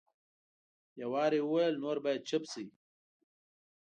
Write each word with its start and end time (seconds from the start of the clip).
یو 1.01 1.09
وار 1.13 1.31
یې 1.37 1.41
وویل 1.45 1.75
نور 1.83 1.97
باید 2.05 2.21
چپ 2.29 2.43
شئ. 2.51 2.67